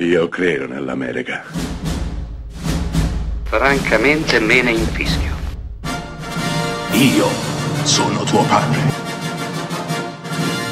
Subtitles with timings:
[0.00, 1.42] Io credo nell'America.
[3.42, 5.34] Francamente me ne infischio.
[6.92, 7.26] Io
[7.82, 8.78] sono tuo padre.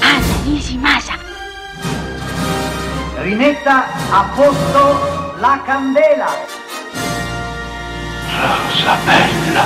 [0.00, 1.18] Anna Nishimasa.
[3.16, 6.28] Rimetta a posto la candela.
[8.30, 9.64] Rosa bella.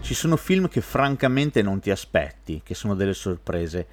[0.00, 3.86] Ci sono film che francamente non ti aspetti, che sono delle sorprese.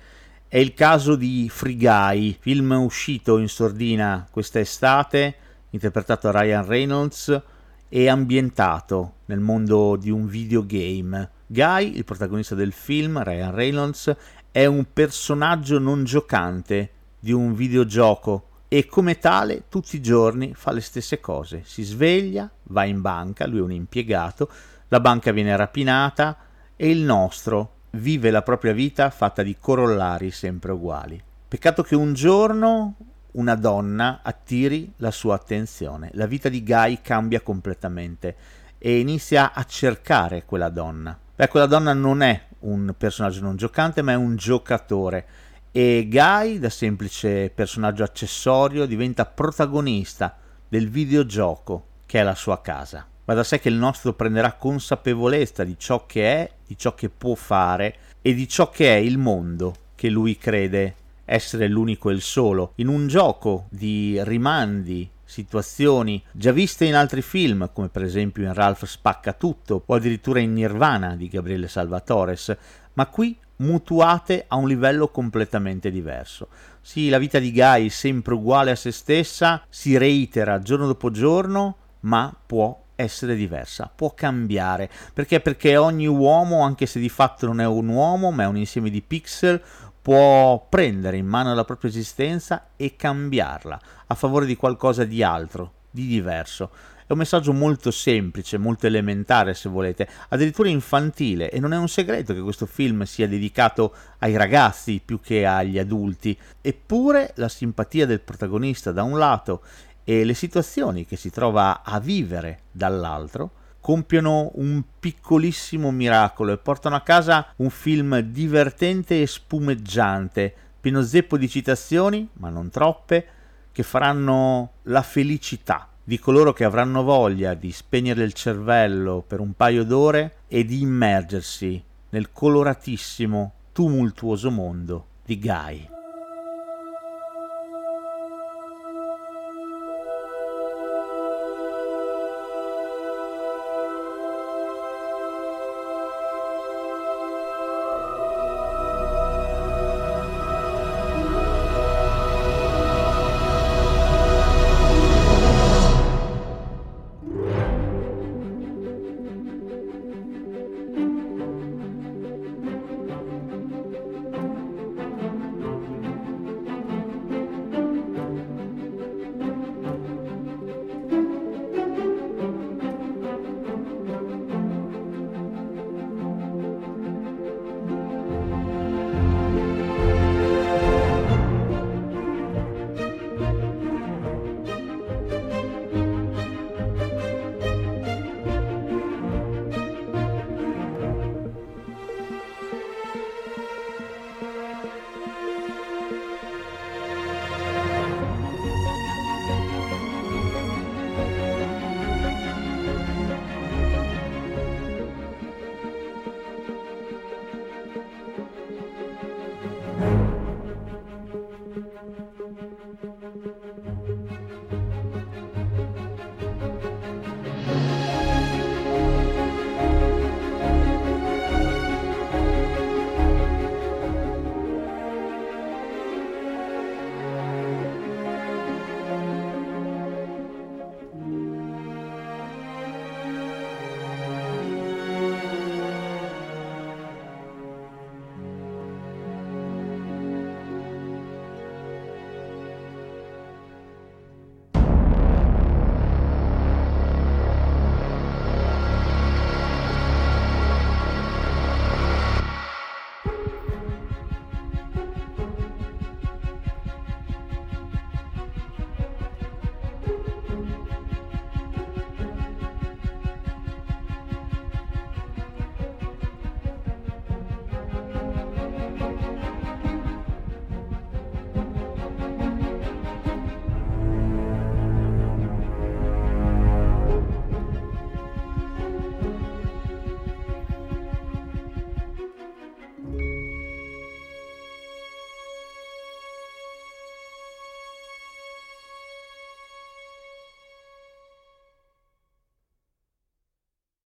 [0.49, 5.35] È il caso di Guy, film uscito in sordina questa estate,
[5.71, 7.41] interpretato da Ryan Reynolds
[7.89, 11.31] e ambientato nel mondo di un videogame.
[11.47, 14.15] Guy, il protagonista del film, Ryan Reynolds,
[14.49, 20.71] è un personaggio non giocante di un videogioco e come tale tutti i giorni fa
[20.71, 21.63] le stesse cose.
[21.65, 24.49] Si sveglia, va in banca, lui è un impiegato,
[24.87, 26.37] la banca viene rapinata
[26.77, 31.21] e il nostro vive la propria vita fatta di corollari sempre uguali.
[31.47, 32.95] Peccato che un giorno
[33.31, 36.09] una donna attiri la sua attenzione.
[36.13, 38.35] La vita di Guy cambia completamente
[38.77, 41.17] e inizia a cercare quella donna.
[41.35, 45.25] Beh, quella donna non è un personaggio non giocante, ma è un giocatore.
[45.71, 50.35] E Guy, da semplice personaggio accessorio, diventa protagonista
[50.67, 53.05] del videogioco che è la sua casa.
[53.27, 57.09] Va da sé che il nostro prenderà consapevolezza di ciò che è, di ciò che
[57.09, 62.13] può fare e di ciò che è il mondo che lui crede essere l'unico e
[62.13, 68.03] il solo, in un gioco di rimandi, situazioni già viste in altri film, come per
[68.03, 72.55] esempio in Ralph Spacca Tutto o addirittura in Nirvana di Gabriele Salvatores,
[72.93, 76.47] ma qui mutuate a un livello completamente diverso.
[76.79, 81.75] Sì, la vita di Guy sempre uguale a se stessa, si reitera giorno dopo giorno,
[82.01, 84.89] ma può essere diversa, può cambiare.
[85.13, 85.39] Perché?
[85.39, 88.89] Perché ogni uomo, anche se di fatto non è un uomo, ma è un insieme
[88.89, 89.61] di pixel,
[90.01, 95.73] può prendere in mano la propria esistenza e cambiarla a favore di qualcosa di altro,
[95.91, 96.71] di diverso.
[97.07, 101.87] È un messaggio molto semplice, molto elementare se volete, addirittura infantile e non è un
[101.87, 106.37] segreto che questo film sia dedicato ai ragazzi più che agli adulti.
[106.59, 109.61] Eppure la simpatia del protagonista da un lato
[110.09, 113.51] e le situazioni che si trova a vivere dall'altro
[113.81, 121.37] compiono un piccolissimo miracolo e portano a casa un film divertente e spumeggiante, pieno zeppo
[121.37, 123.27] di citazioni, ma non troppe,
[123.73, 129.55] che faranno la felicità di coloro che avranno voglia di spegnere il cervello per un
[129.55, 135.96] paio d'ore e di immergersi nel coloratissimo, tumultuoso mondo di Guy.